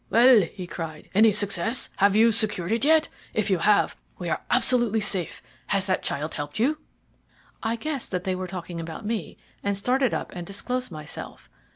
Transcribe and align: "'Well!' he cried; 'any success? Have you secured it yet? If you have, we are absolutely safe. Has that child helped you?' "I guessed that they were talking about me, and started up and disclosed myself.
"'Well!' 0.09 0.41
he 0.41 0.65
cried; 0.65 1.11
'any 1.13 1.31
success? 1.31 1.89
Have 1.97 2.15
you 2.15 2.31
secured 2.31 2.71
it 2.71 2.83
yet? 2.83 3.07
If 3.35 3.51
you 3.51 3.59
have, 3.59 3.95
we 4.17 4.29
are 4.31 4.41
absolutely 4.49 4.99
safe. 4.99 5.43
Has 5.67 5.85
that 5.85 6.01
child 6.01 6.33
helped 6.33 6.57
you?' 6.57 6.79
"I 7.61 7.75
guessed 7.75 8.09
that 8.09 8.23
they 8.23 8.33
were 8.33 8.47
talking 8.47 8.81
about 8.81 9.05
me, 9.05 9.37
and 9.61 9.77
started 9.77 10.11
up 10.11 10.31
and 10.35 10.47
disclosed 10.47 10.89
myself. 10.89 11.51